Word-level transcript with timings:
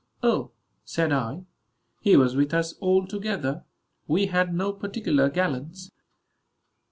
"O," 0.23 0.49
said 0.83 1.11
I, 1.11 1.43
"he 1.99 2.17
was 2.17 2.35
with 2.35 2.55
us 2.55 2.73
all 2.79 3.05
together. 3.05 3.65
We 4.07 4.25
had 4.25 4.51
no 4.51 4.73
particular 4.73 5.29
gallants." 5.29 5.91